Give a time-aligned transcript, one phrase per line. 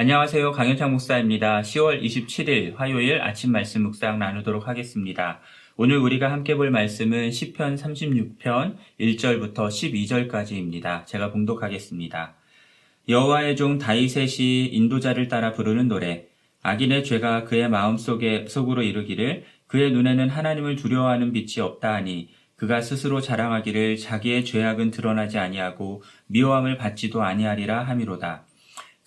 [0.00, 0.52] 안녕하세요.
[0.52, 1.60] 강현창 목사입니다.
[1.60, 5.40] 10월 27일 화요일 아침 말씀 묵상 나누도록 하겠습니다.
[5.76, 11.04] 오늘 우리가 함께 볼 말씀은 10편 36편 1절부터 12절까지입니다.
[11.04, 12.36] 제가 봉독하겠습니다.
[13.08, 16.26] 여호와의 종 다윗의 인도자를 따라 부르는 노래
[16.62, 23.20] 악인의 죄가 그의 마음속에 속으로 이르기를 그의 눈에는 하나님을 두려워하는 빛이 없다 하니 그가 스스로
[23.20, 28.47] 자랑하기를 자기의 죄악은 드러나지 아니하고 미워함을 받지도 아니하리라 함이로다.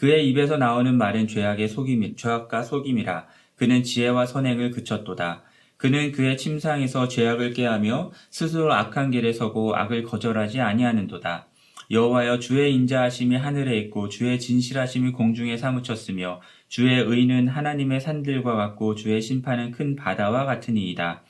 [0.01, 3.27] 그의 입에서 나오는 말은 죄악의 속임, 죄악과 속임이라.
[3.55, 5.43] 그는 지혜와 선행을 그쳤도다.
[5.77, 11.45] 그는 그의 침상에서 죄악을 깨하며 스스로 악한 길에 서고 악을 거절하지 아니하는도다.
[11.91, 19.21] 여호와여 주의 인자하심이 하늘에 있고 주의 진실하심이 공중에 사무쳤으며 주의 의는 하나님의 산들과 같고 주의
[19.21, 21.21] 심판은 큰 바다와 같으니이다.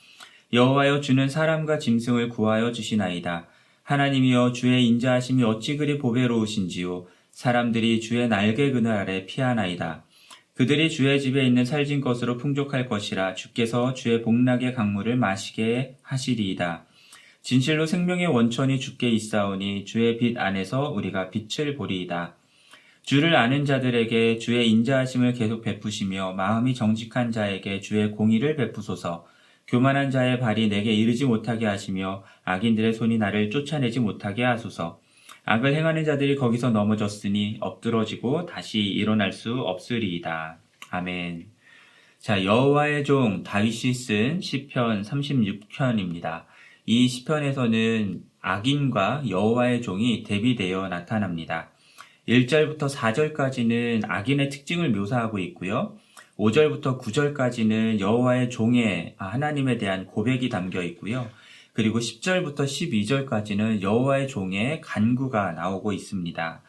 [0.54, 3.48] 여호와여 주는 사람과 짐승을 구하여 주시나이다.
[3.84, 10.06] 하나님이여 주의 인자하심이 어찌 그리 보배로우신지요 사람들이 주의 날개 그늘 아래 피하나이다.
[10.54, 16.86] 그들이 주의 집에 있는 살진 것으로 풍족할 것이라 주께서 주의 복락의 강물을 마시게 하시리이다.
[17.42, 22.36] 진실로 생명의 원천이 주께 있사오니 주의 빛 안에서 우리가 빛을 보리이다.
[23.04, 29.26] 주를 아는 자들에게 주의 인자하심을 계속 베푸시며 마음이 정직한 자에게 주의 공의를 베푸소서.
[29.68, 35.01] 교만한 자의 발이 내게 이르지 못하게 하시며 악인들의 손이 나를 쫓아내지 못하게 하소서.
[35.46, 40.60] 악을 행하는 자들이 거기서 넘어졌으니 엎드러지고 다시 일어날 수 없으리이다.
[40.92, 41.48] 아멘.
[42.20, 46.46] 자, 여호와의 종 다윗이 쓴 시편 36편입니다.
[46.86, 51.72] 이 시편에서는 악인과 여호와의 종이 대비되어 나타납니다.
[52.28, 55.98] 1절부터 4절까지는 악인의 특징을 묘사하고 있고요.
[56.38, 61.30] 5절부터 9절까지는 여호와의 종의 하나님에 대한 고백이 담겨 있고요.
[61.74, 66.62] 그리고 10절부터 12절까지는 여호와의 종의 간구가 나오고 있습니다.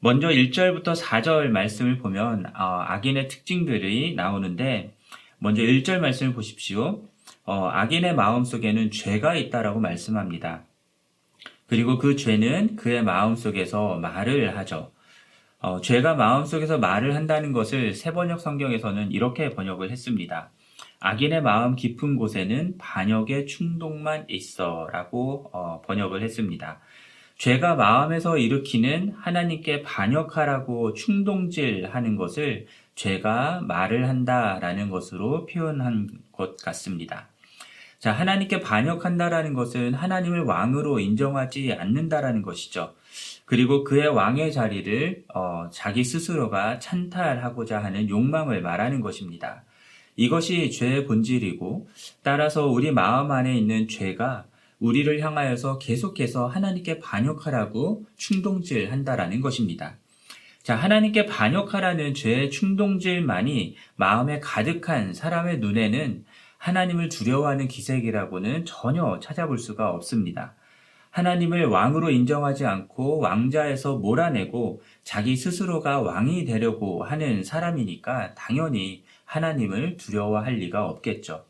[0.00, 4.94] 먼저 1절부터 4절 말씀을 보면 어, 악인의 특징들이 나오는데
[5.38, 7.02] 먼저 1절 말씀을 보십시오.
[7.44, 10.64] 어, 악인의 마음속에는 죄가 있다라고 말씀합니다.
[11.66, 14.90] 그리고 그 죄는 그의 마음속에서 말을 하죠.
[15.60, 20.50] 어, 죄가 마음속에서 말을 한다는 것을 세번역 성경에서는 이렇게 번역을 했습니다.
[21.00, 26.80] 악인의 마음 깊은 곳에는 반역의 충동만 있어 라고 어, 번역을 했습니다.
[27.36, 32.66] 죄가 마음에서 일으키는 하나님께 반역하라고 충동질 하는 것을
[32.96, 37.28] 죄가 말을 한다라는 것으로 표현한 것 같습니다.
[38.00, 42.94] 자, 하나님께 반역한다라는 것은 하나님을 왕으로 인정하지 않는다라는 것이죠.
[43.44, 49.62] 그리고 그의 왕의 자리를 어, 자기 스스로가 찬탈하고자 하는 욕망을 말하는 것입니다.
[50.18, 51.88] 이것이 죄의 본질이고
[52.24, 54.46] 따라서 우리 마음 안에 있는 죄가
[54.80, 59.96] 우리를 향하여서 계속해서 하나님께 반역하라고 충동질 한다라는 것입니다.
[60.64, 66.24] 자, 하나님께 반역하라는 죄의 충동질만이 마음에 가득한 사람의 눈에는
[66.58, 70.56] 하나님을 두려워하는 기색이라고는 전혀 찾아볼 수가 없습니다.
[71.10, 80.54] 하나님을 왕으로 인정하지 않고 왕자에서 몰아내고 자기 스스로가 왕이 되려고 하는 사람이니까 당연히 하나님을 두려워할
[80.54, 81.44] 리가 없겠죠.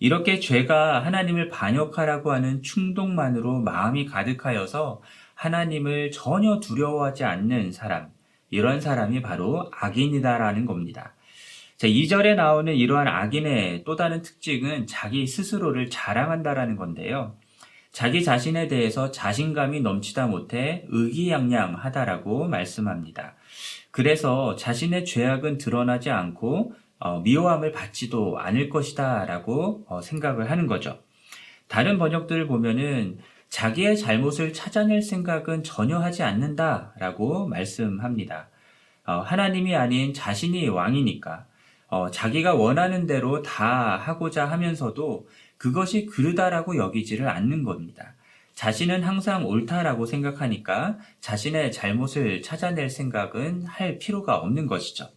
[0.00, 5.00] 이렇게 죄가 하나님을 반역하라고 하는 충동만으로 마음이 가득하여서
[5.34, 8.10] 하나님을 전혀 두려워하지 않는 사람,
[8.50, 11.14] 이런 사람이 바로 악인이다라는 겁니다.
[11.76, 17.36] 자, 2절에 나오는 이러한 악인의 또 다른 특징은 자기 스스로를 자랑한다라는 건데요.
[17.92, 23.36] 자기 자신에 대해서 자신감이 넘치다 못해 의기양양하다라고 말씀합니다.
[23.92, 26.83] 그래서 자신의 죄악은 드러나지 않고 어,
[27.20, 30.98] 미워함을 받지도 않을 것이다 라고 어, 생각을 하는 거죠.
[31.68, 38.48] 다른 번역들을 보면은 자기의 잘못을 찾아낼 생각은 전혀 하지 않는다 라고 말씀합니다.
[39.06, 41.46] 어, 하나님이 아닌 자신이 왕이니까
[41.88, 45.28] 어, 자기가 원하는 대로 다 하고자 하면서도
[45.58, 48.14] 그것이 그르다라고 여기지를 않는 겁니다.
[48.54, 55.08] 자신은 항상 옳다라고 생각하니까 자신의 잘못을 찾아낼 생각은 할 필요가 없는 것이죠.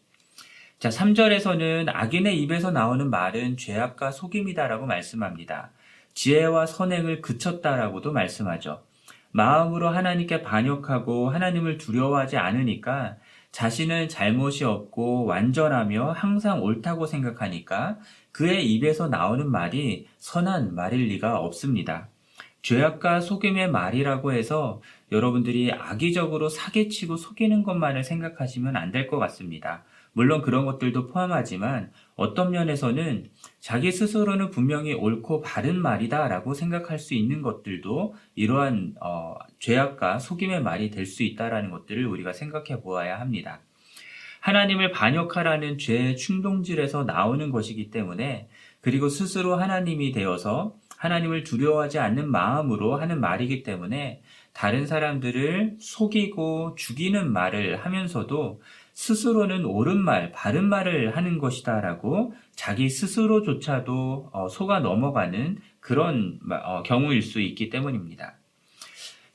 [0.79, 5.71] 자, 3절에서는 악인의 입에서 나오는 말은 죄악과 속임이다라고 말씀합니다.
[6.13, 8.83] 지혜와 선행을 그쳤다라고도 말씀하죠.
[9.31, 13.17] 마음으로 하나님께 반역하고 하나님을 두려워하지 않으니까
[13.51, 17.97] 자신은 잘못이 없고 완전하며 항상 옳다고 생각하니까
[18.31, 22.09] 그의 입에서 나오는 말이 선한 말일 리가 없습니다.
[22.61, 24.81] 죄악과 속임의 말이라고 해서
[25.11, 29.83] 여러분들이 악의적으로 사기치고 속이는 것만을 생각하시면 안 될 것 같습니다.
[30.17, 33.29] 물론 그런 것들도 포함하지만 어떤 면에서는
[33.59, 40.89] 자기 스스로는 분명히 옳고 바른 말이다라고 생각할 수 있는 것들도 이러한 어, 죄악과 속임의 말이
[40.89, 43.61] 될 수 있다라는 것들을 우리가 생각해 보아야 합니다.
[44.39, 48.49] 하나님을 반역하라는 죄의 충동질에서 나오는 것이기 때문에
[48.81, 54.23] 그리고 스스로 하나님이 되어서 하나님을 두려워하지 않는 마음으로 하는 말이기 때문에
[54.53, 58.59] 다른 사람들을 속이고 죽이는 말을 하면서도
[58.97, 66.81] 스스로는 옳은 말, 바른 말을 하는 것이다 라고 자기 스스로조차도 어, 속아 넘어가는 그런 어,
[66.81, 68.39] 경우일 수 있기 때문입니다.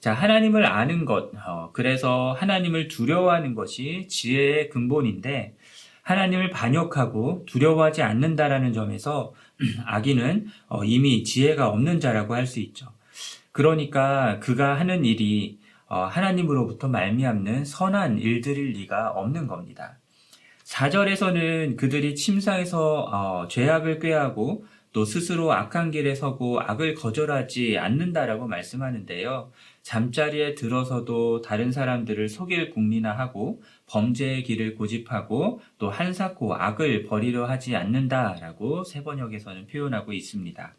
[0.01, 5.55] 자, 하나님을 아는 것, 어, 그래서 하나님을 두려워하는 것이 지혜의 근본인데,
[6.03, 9.33] 하나님을 반역하고 두려워하지 않는다라는 점에서
[9.87, 10.49] 아기는
[10.85, 12.89] 이미 지혜가 없는 자라고 할 수 있죠.
[13.53, 15.62] 그러니까 그가 하는 일이 어,
[16.01, 19.99] 하나님으로부터 말미암는 선한 일들일 리가 없는 겁니다.
[20.65, 29.51] 4절에서는 그들이 침상에서 어, 죄악을 꾀하고 또 스스로 악한 길에 서고 악을 거절하지 않는다라고 말씀하는데요.
[29.83, 37.75] 잠자리에 들어서도 다른 사람들을 속일 궁리나 하고 범죄의 길을 고집하고 또 한사코 악을 버리려 하지
[37.75, 40.75] 않는다라고 세 번역에서는 표현하고 있습니다.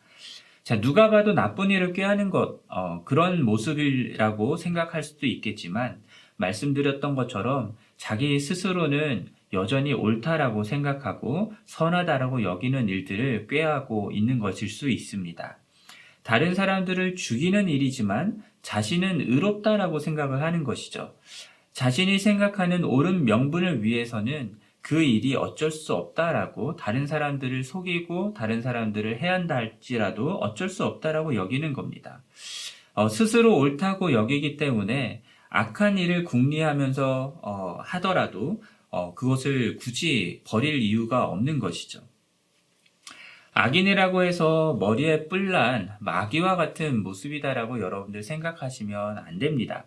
[0.63, 6.01] 자, 누가 봐도 나쁜 일을 꾀하는 것, 어, 그런 모습이라고 생각할 수도 있겠지만,
[6.37, 15.57] 말씀드렸던 것처럼 자기 스스로는 여전히 옳다라고 생각하고 선하다라고 여기는 일들을 꾀하고 있는 것일 수 있습니다.
[16.23, 21.13] 다른 사람들을 죽이는 일이지만 자신은 의롭다라고 생각을 하는 것이죠.
[21.73, 29.19] 자신이 생각하는 옳은 명분을 위해서는 그 일이 어쩔 수 없다라고 다른 사람들을 속이고 다른 사람들을
[29.19, 32.21] 해한다 할지라도 어쩔 수 없다라고 여기는 겁니다.
[32.93, 41.25] 어, 스스로 옳다고 여기기 때문에 악한 일을 궁리하면서 어, 하더라도 어, 그것을 굳이 버릴 이유가
[41.27, 42.01] 없는 것이죠.
[43.53, 49.85] 악인이라고 해서 머리에 뿔난 마귀와 같은 모습이다라고 여러분들 생각하시면 안 됩니다.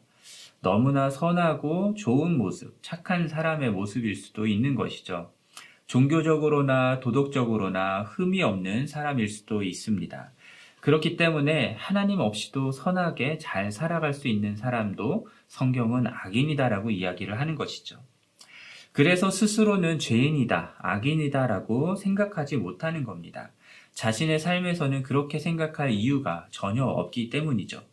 [0.67, 5.31] 너무나 선하고 좋은 모습, 착한 사람의 모습일 수도 있는 것이죠.
[5.87, 10.33] 종교적으로나 도덕적으로나 흠이 없는 사람일 수도 있습니다.
[10.81, 18.01] 그렇기 때문에 하나님 없이도 선하게 잘 살아갈 수 있는 사람도 성경은 악인이다라고 이야기를 하는 것이죠.
[18.91, 23.53] 그래서 스스로는 죄인이다, 악인이다라고 생각하지 못하는 겁니다.
[23.93, 27.85] 자신의 삶에서는 그렇게 생각할 이유가 전혀 없기 때문이죠.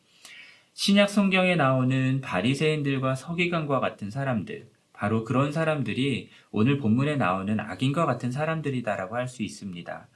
[0.76, 8.32] 신약 성경에 나오는 바리새인들과 서기관과 같은 사람들, 바로 그런 사람들이 오늘 본문에 나오는 악인과 같은
[8.32, 10.08] 사람들이다라고 할 수 있습니다.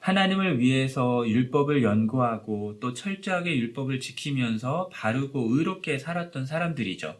[0.00, 7.16] 하나님을 위해서 율법을 연구하고 또 철저하게 율법을 지키면서 바르고 의롭게 살았던 사람들이죠.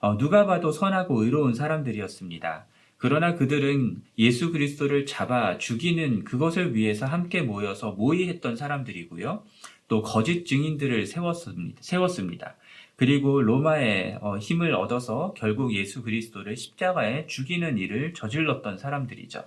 [0.00, 2.66] 어, 누가 봐도 선하고 의로운 사람들이었습니다.
[2.98, 9.44] 그러나 그들은 예수 그리스도를 잡아 죽이는 그것을 위해서 함께 모여서 모의했던 사람들이고요.
[9.88, 11.78] 또 거짓 증인들을 세웠습니다.
[11.80, 12.56] 세웠습니다.
[12.96, 19.44] 그리고 로마의 어, 힘을 얻어서 결국 예수 그리스도를 십자가에 죽이는 일을 저질렀던 사람들이죠.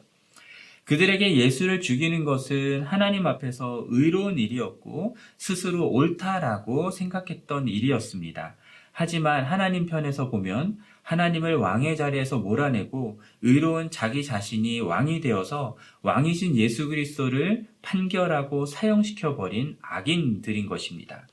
[0.86, 8.56] 그들에게 예수를 죽이는 것은 하나님 앞에서 의로운 일이었고 스스로 옳다라고 생각했던 일이었습니다.
[8.92, 16.88] 하지만 하나님 편에서 보면 하나님을 왕의 자리에서 몰아내고 의로운 자기 자신이 왕이 되어서 왕이신 예수
[16.88, 21.28] 그리스도를 판결하고 사형시켜 버린 악인들인 것입니다.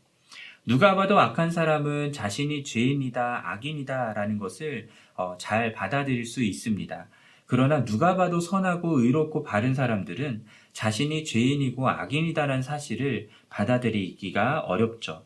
[0.64, 7.08] 누가 봐도 악한 사람은 자신이 죄인이다, 악인이다 라는 것을 어, 잘 받아들일 수 있습니다.
[7.44, 15.25] 그러나 누가 봐도 선하고 의롭고 바른 사람들은 자신이 죄인이고 악인이다라는 사실을 받아들이기가 어렵죠.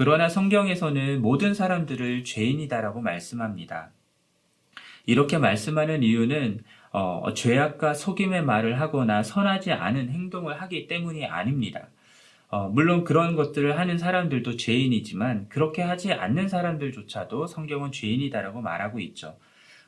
[0.00, 3.90] 그러나 성경에서는 모든 사람들을 죄인이다라고 말씀합니다.
[5.04, 11.90] 이렇게 말씀하는 이유는 어, 죄악과 속임의 말을 하거나 선하지 않은 행동을 하기 때문이 아닙니다.
[12.48, 19.36] 어, 물론 그런 것들을 하는 사람들도 죄인이지만 그렇게 하지 않는 사람들조차도 성경은 죄인이다라고 말하고 있죠.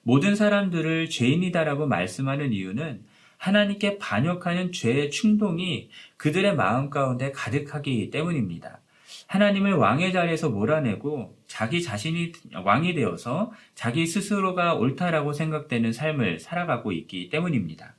[0.03, 3.03] 모든 사람들을 죄인이다라고 말씀하는 이유는
[3.39, 5.89] 하나님께 반역하는 죄의 충동이
[6.19, 8.82] 그들의 마음 가운데 가득하기 때문입니다.
[9.33, 17.31] 하나님을 왕의 자리에서 몰아내고 자기 자신이 왕이 되어서 자기 스스로가 옳다라고 생각되는 삶을 살아가고 있기
[17.31, 17.95] 때문입니다.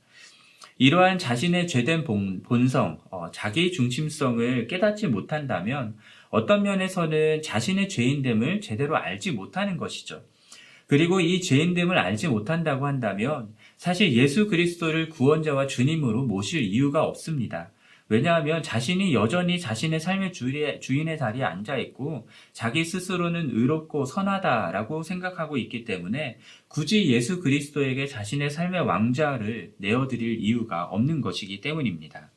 [0.77, 2.03] 이러한 자신의 죄된
[2.43, 5.95] 본성, 어, 자기 중심성을 깨닫지 못한다면
[6.29, 10.21] 어떤 면에서는 자신의 죄인됨을 제대로 알지 못하는 것이죠.
[10.85, 17.71] 그리고 이 죄인됨을 알지 못한다고 한다면 사실 예수 그리스도를 구원자와 주님으로 모실 이유가 없습니다.
[18.13, 25.83] 왜냐하면 자신이 여전히 자신의 삶의 주인의 자리에 앉아 있고 자기 스스로는 의롭고 선하다라고 생각하고 있기
[25.83, 32.29] 때문에 굳이 예수 그리스도에게 자신의 삶의 왕자를 내어드릴 이유가 없는 것이기 때문입니다.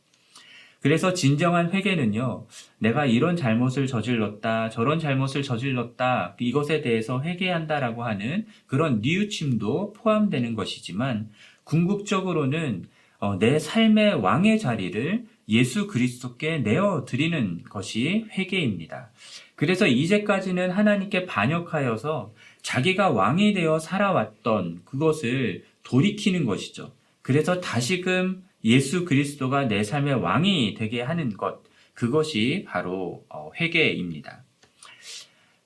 [0.80, 2.47] 그래서 진정한 회개는요,
[2.78, 11.28] 내가 이런 잘못을 저질렀다, 저런 잘못을 저질렀다, 이것에 대해서 회개한다라고 하는 그런 뉘우침도 포함되는 것이지만,
[11.64, 12.87] 궁극적으로는
[13.18, 19.11] 어, 내 삶의 왕의 자리를 예수 그리스도께 내어 드리는 것이 회개입니다.
[19.55, 26.93] 그래서 이제까지는 하나님께 반역하여서 자기가 왕이 되어 살아왔던 그것을 돌이키는 것이죠.
[27.23, 31.62] 그래서 다시금 예수 그리스도가 내 삶의 왕이 되게 하는 것,
[31.95, 34.43] 그것이 바로 어, 회개입니다.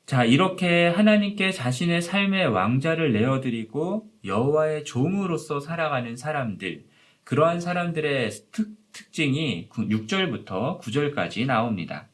[0.04, 6.84] 자, 이렇게 하나님께 자신의 삶의 왕자를 내어드리고 여호와의 종으로서 살아가는 사람들,
[7.24, 12.08] 그러한 사람들의 특, 특징이 6절부터 9절까지 나옵니다.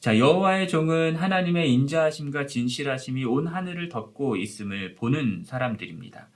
[0.00, 6.28] 자, 여호와의 종은 하나님의 인자하심과 진실하심이 온 하늘을 덮고 있음을 보는 사람들입니다.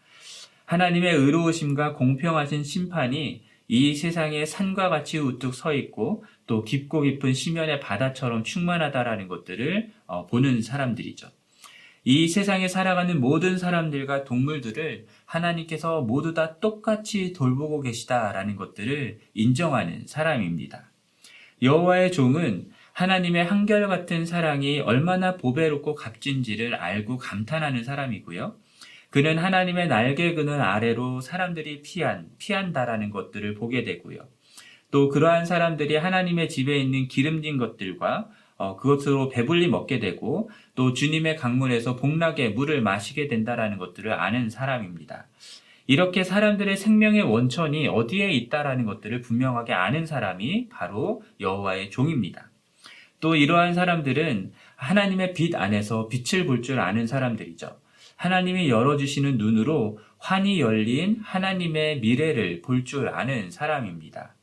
[0.66, 7.80] 하나님의 의로우심과 공평하신 심판이 이 세상에 산과 같이 우뚝 서 있고 또 깊고 깊은 시면의
[7.80, 11.28] 바다처럼 충만하다라는 것들을 어, 보는 사람들이죠.
[12.04, 20.90] 이 세상에 살아가는 모든 사람들과 동물들을 하나님께서 모두 다 똑같이 돌보고 계시다라는 것들을 인정하는 사람입니다.
[21.62, 28.56] 여호와의 종은 하나님의 한결같은 사랑이 얼마나 보배롭고 값진지를 알고 감탄하는 사람이고요.
[29.08, 34.18] 그는 하나님의 날개 그늘 아래로 사람들이 피한, 피한다라는 것들을 보게 되고요.
[34.90, 38.28] 또 그러한 사람들이 하나님의 집에 있는 기름진 것들과
[38.62, 45.26] 어, 그것으로 배불리 먹게 되고 또 주님의 강물에서 복락의 물을 마시게 된다라는 것들을 아는 사람입니다.
[45.88, 52.50] 이렇게 사람들의 생명의 원천이 어디에 있다라는 것들을 분명하게 아는 사람이 바로 여호와의 종입니다.
[53.18, 57.80] 또 이러한 사람들은 하나님의 빛 안에서 빛을 볼 줄 아는 사람들이죠.
[58.14, 64.36] 하나님이 열어주시는 눈으로 환히 열린 하나님의 미래를 볼 줄 아는 사람입니다.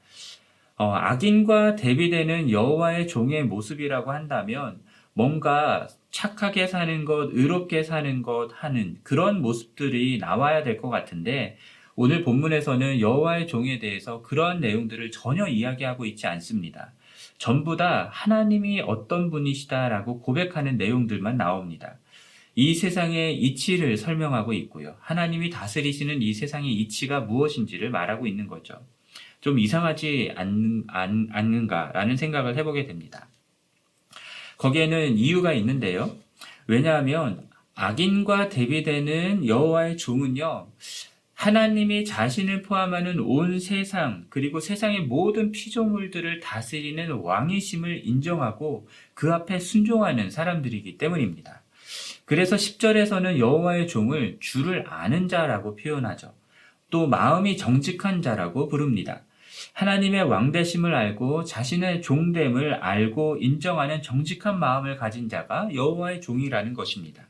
[0.79, 4.81] 어, 악인과 대비되는 여호와의 종의 모습이라고 한다면
[5.13, 11.57] 뭔가 착하게 사는 것, 의롭게 사는 것 하는 그런 모습들이 나와야 될 것 같은데
[11.95, 16.93] 오늘 본문에서는 여호와의 종에 대해서 그러한 내용들을 전혀 이야기하고 있지 않습니다.
[17.38, 21.98] 전부 다 하나님이 어떤 분이시다라고 고백하는 내용들만 나옵니다.
[22.55, 24.95] 이 세상의 이치를 설명하고 있고요.
[25.01, 28.75] 하나님이 다스리시는 이 세상의 이치가 무엇인지를 말하고 있는 거죠.
[29.41, 33.27] 좀 이상하지 않, 않, 않는가라는 생각을 해보게 됩니다.
[34.58, 36.15] 거기에는 이유가 있는데요.
[36.67, 40.67] 왜냐하면 악인과 대비되는 여호와의 종은요.
[41.34, 50.29] 하나님이 자신을 포함하는 온 세상 그리고 세상의 모든 피조물들을 다스리는 왕이심을 인정하고 그 앞에 순종하는
[50.29, 51.62] 사람들이기 때문입니다.
[52.25, 56.34] 그래서 10절에서는 여호와의 종을 주를 아는 자라고 표현하죠.
[56.89, 59.22] 또 마음이 정직한 자라고 부릅니다.
[59.79, 67.24] 하나님의 왕대심을 알고 자신의 종됨을 알고 인정하는 정직한 마음을 가진 자가 여호와의 종이라는 것입니다.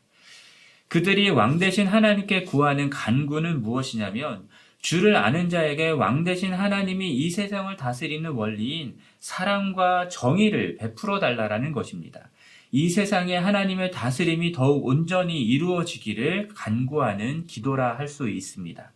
[0.87, 4.47] 그들이 왕대신 하나님께 구하는 간구는 무엇이냐면
[4.81, 12.31] 주를 아는 자에게 왕대신 하나님이 이 세상을 다스리는 원리인 사랑과 정의를 베풀어 달라라는 것입니다.
[12.71, 18.91] 이 세상에 하나님의 다스림이 더욱 온전히 이루어지기를 간구하는 기도라 할 수 있습니다.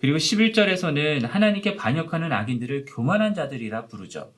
[0.00, 4.32] 그리고 11절에서는 하나님께 반역하는 악인들을 교만한 자들이라 부르죠.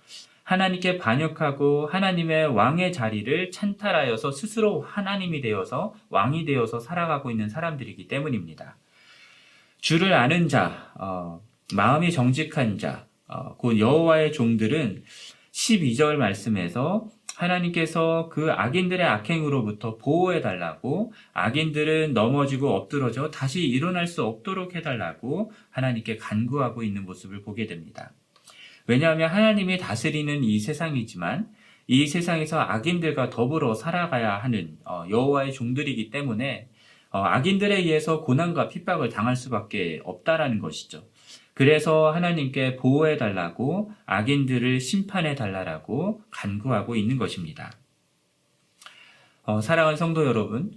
[0.45, 8.77] 하나님께 반역하고 하나님의 왕의 자리를 찬탈하여서 스스로 하나님이 되어서 왕이 되어서 살아가고 있는 사람들이기 때문입니다.
[9.81, 11.43] 주를 아는 자, 어,
[11.75, 15.05] 마음이 정직한 자, 어, 곧 여호와의 종들은
[15.53, 24.75] 12절 말씀에서 하나님께서 그 악인들의 악행으로부터 보호해 달라고 악인들은 넘어지고 엎드러져 다시 일어날 수 없도록
[24.75, 28.13] 해 달라고 하나님께 간구하고 있는 모습을 보게 됩니다.
[28.89, 31.49] 왜냐하면 하나님이 다스리는 이 세상이지만
[31.87, 36.69] 이 세상에서 악인들과 더불어 살아가야 하는 어, 여호와의 종들이기 때문에
[37.11, 41.05] 어, 악인들에 의해서 고난과 핍박을 당할 수밖에 없다라는 것이죠.
[41.59, 47.73] 그래서 하나님께 보호해 달라고 악인들을 심판해 달라고 간구하고 있는 것입니다.
[49.43, 50.71] 어, 사랑하는 성도 여러분,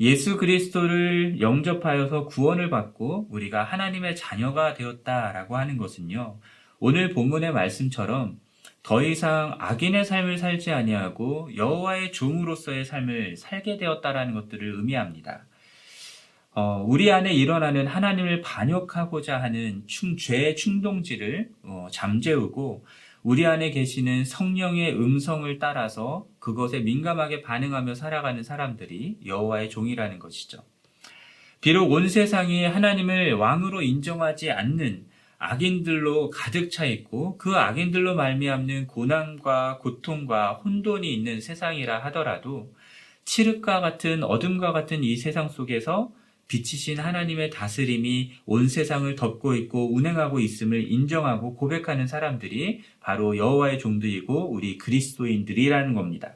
[0.00, 6.40] 예수 그리스도를 영접하여서 구원을 받고 우리가 하나님의 자녀가 되었다라고 하는 것은요.
[6.80, 8.40] 오늘 본문의 말씀처럼
[8.82, 15.44] 더 이상 악인의 삶을 살지 아니하고 여호와의 종으로서의 삶을 살게 되었다라는 것들을 의미합니다.
[16.58, 22.86] 어, 우리 안에 일어나는 하나님을 반역하고자 하는 충, 죄의 충동지를 어, 잠재우고
[23.22, 30.62] 우리 안에 계시는 성령의 음성을 따라서 그것에 민감하게 반응하며 살아가는 사람들이 여호와의 종이라는 것이죠.
[31.60, 35.04] 비록 온 세상이 하나님을 왕으로 인정하지 않는
[35.36, 42.72] 악인들로 가득 차 있고 그 악인들로 말미암는 고난과 고통과 혼돈이 있는 세상이라 하더라도
[43.26, 46.12] 칠흑과 같은 어둠과 같은 이 세상 속에서
[46.48, 54.52] 빛이신 하나님의 다스림이 온 세상을 덮고 있고 운행하고 있음을 인정하고 고백하는 사람들이 바로 여호와의 종들이고
[54.52, 56.34] 우리 그리스도인들이라는 겁니다.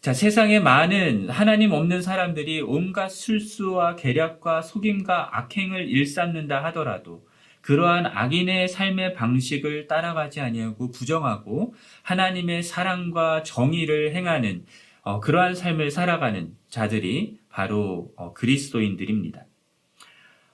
[0.00, 7.26] 자, 세상에 많은 하나님 없는 사람들이 온갖 술수와 계략과 속임과 악행을 일삼는다 하더라도
[7.62, 14.64] 그러한 악인의 삶의 방식을 따라가지 아니하고 부정하고 하나님의 사랑과 정의를 행하는
[15.02, 19.44] 어, 그러한 삶을 살아가는 자들이 바로 어, 그리스도인들입니다.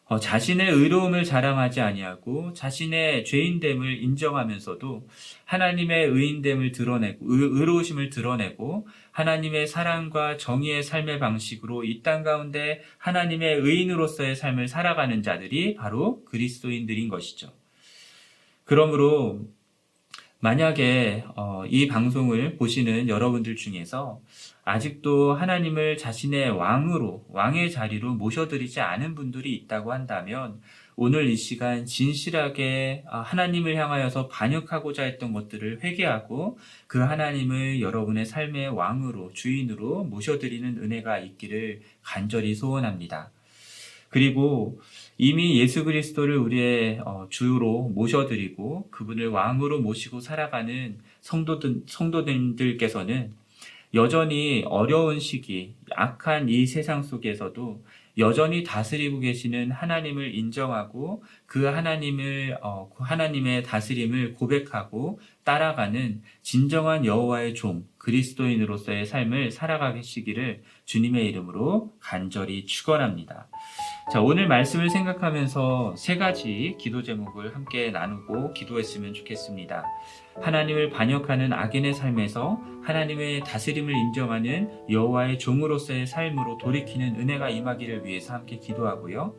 [0.07, 5.07] 어, 자신의 의로움을 자랑하지 아니하고 자신의 죄인됨을 인정하면서도
[5.45, 13.57] 하나님의 의인됨을 드러내고 의, 로우심을 드러내고 하나님의 사랑과 정의의 삶의 방식으로 이 땅 가운데 하나님의
[13.59, 17.53] 의인으로서의 삶을 살아가는 자들이 바로 그리스도인들인 것이죠.
[18.65, 19.43] 그러므로
[20.45, 24.21] 만약에 어, 이 방송을 보시는 여러분들 중에서
[24.63, 30.61] 아직도 하나님을 자신의 왕으로, 왕의 자리로 모셔드리지 않은 분들이 있다고 한다면
[30.97, 36.59] 오늘 이 시간 진실하게 아, 하나님을 향하여서 반역하고자 했던 것들을 회개하고
[36.89, 43.31] 그 하나님을 여러분의 삶의 왕으로, 주인으로 모셔드리는 은혜가 있기를 간절히 소원합니다.
[44.15, 44.81] 그리고
[45.19, 53.33] 이미 예수 그리스도를 우리의 어, 주로 모셔드리고 그분을 왕으로 모시고 살아가는 성도들, 성도들께서는
[53.93, 57.83] 여전히 어려운 시기, 악한 이 세상 속에서도
[58.17, 67.55] 여전히 다스리고 계시는 하나님을 인정하고 그 하나님을 어, 그 하나님의 다스림을 고백하고 따라가는 진정한 여호와의
[67.55, 73.49] 종 그리스도인으로서의 삶을 살아가시기를 주님의 이름으로 간절히 축원합니다.
[74.13, 79.83] 자, 오늘 말씀을 생각하면서 세 가지 기도 제목을 함께 나누고 기도했으면 좋겠습니다.
[80.43, 88.59] 하나님을 반역하는 악인의 삶에서 하나님의 다스림을 인정하는 여호와의 종으로서의 삶으로 돌이키는 은혜가 임하기를 위해서 함께
[88.59, 89.35] 기도하고요.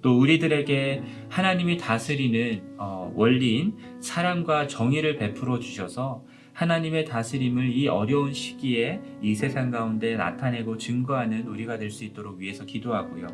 [0.00, 6.24] 또 우리들에게 하나님이 다스리는 어, 원리인 사랑과 정의를 베풀어 주셔서
[6.54, 12.64] 하나님의 다스림을 이 어려운 시기에 이 세상 가운데 나타내고 증거하는 우리가 될 수 있도록 위해서
[12.64, 13.26] 기도하고요.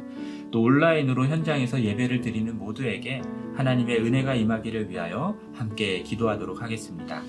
[0.50, 3.22] 또 온라인으로 현장에서 예배를 드리는 모두에게
[3.54, 7.22] 하나님의 은혜가 임하기를 위하여 함께 기도하도록 하겠습니다.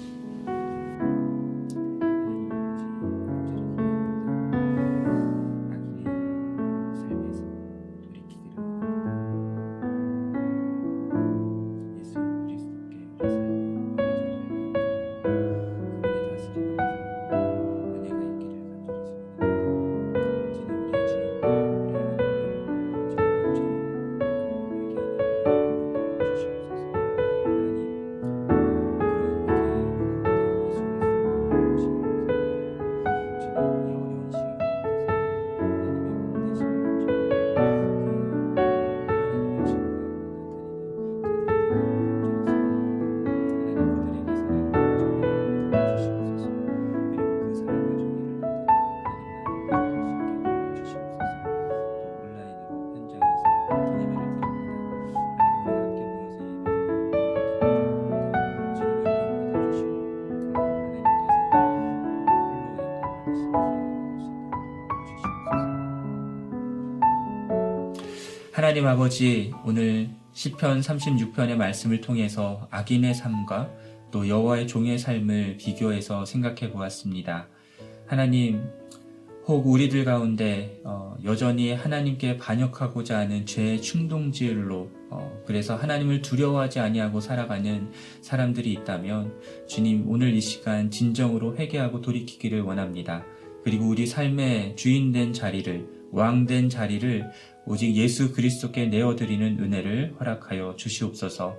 [68.81, 73.69] 하나님 아버지 오늘 시편 36편의 말씀을 통해서 악인의 삶과
[74.09, 77.47] 또 여호와의 종의 삶을 비교해서 생각해 보았습니다.
[78.07, 78.63] 하나님
[79.45, 87.21] 혹 우리들 가운데 어, 여전히 하나님께 반역하고자 하는 죄의 충동질로 어, 그래서 하나님을 두려워하지 아니하고
[87.21, 87.91] 살아가는
[88.21, 93.23] 사람들이 있다면 주님 오늘 이 시간 진정으로 회개하고 돌이키기를 원합니다.
[93.63, 97.29] 그리고 우리 삶의 주인된 자리를 왕된 자리를
[97.65, 101.57] 오직 예수 그리스도께 내어드리는 은혜를 허락하여 주시옵소서.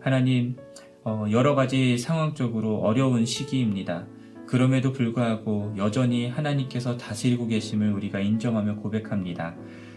[0.00, 0.56] 하나님,
[1.04, 4.06] 어, 여러 가지 상황적으로 어려운 시기입니다.
[4.46, 9.54] 그럼에도 불구하고 여전히 하나님께서 다스리고 계심을 우리가 인정하며 고백합니다.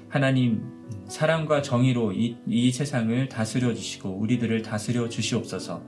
[0.09, 0.61] 하나님,
[1.07, 5.83] 사랑과 정의로 이, 이 세상을 다스려 주시고 우리들을 다스려 주시옵소서.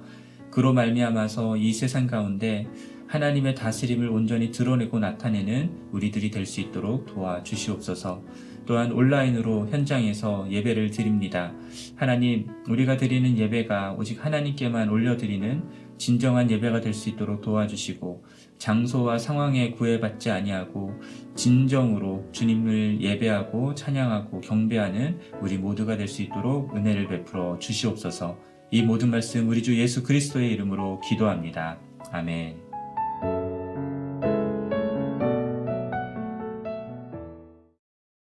[0.49, 2.67] 그로 말미암아서 이 세상 가운데
[3.07, 8.23] 하나님의 다스림을 온전히 드러내고 나타내는 우리들이 될 수 있도록 도와주시옵소서.
[8.65, 11.53] 또한 온라인으로 현장에서 예배를 드립니다.
[11.95, 15.63] 하나님, 우리가 드리는 예배가 오직 하나님께만 올려드리는
[15.97, 18.23] 진정한 예배가 될 수 있도록 도와주시고
[18.57, 20.99] 장소와 상황에 구애받지 아니하고
[21.35, 28.37] 진정으로 주님을 예배하고 찬양하고 경배하는 우리 모두가 될 수 있도록 은혜를 베풀어 주시옵소서.
[28.71, 31.77] 이 모든 말씀 우리 주 예수 그리스도의 이름으로 기도합니다.
[32.11, 32.64] 아멘.